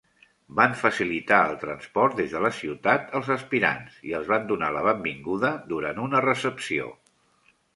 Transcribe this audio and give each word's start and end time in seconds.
Van 0.59 0.71
facilitar 0.77 1.41
el 1.49 1.57
transport 1.63 2.15
des 2.21 2.33
de 2.37 2.41
la 2.45 2.51
ciutat 2.61 3.13
als 3.19 3.29
aspirants 3.37 4.01
i 4.13 4.17
els 4.21 4.33
van 4.35 4.49
donar 4.53 4.71
la 4.79 4.85
benvinguda 4.89 5.53
durant 5.75 6.03
una 6.07 6.27
recepció. 6.29 6.91